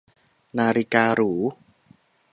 [0.57, 1.31] -นาฬิกาหรู